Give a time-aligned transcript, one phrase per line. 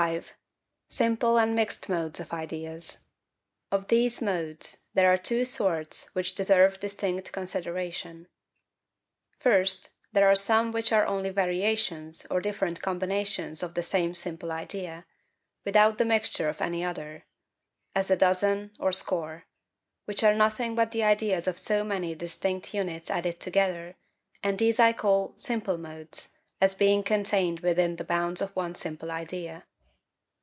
[0.89, 3.05] Simple and mixed Modes of Ideas.
[3.71, 8.27] Of these MODES, there are two sorts which deserve distinct consideration:—
[9.37, 14.51] First, there are some which are only variations, or different combinations of the same simple
[14.51, 15.05] idea,
[15.65, 19.45] without the mixture of any other;—as a dozen, or score;
[20.05, 23.95] which are nothing but the ideas of so many distinct units added together,
[24.41, 29.11] and these I call SIMPLE MODES as being contained within the bounds of one simple
[29.11, 29.65] idea.